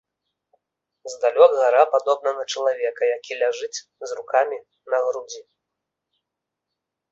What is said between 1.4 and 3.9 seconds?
гара падобна на чалавека, які ляжыць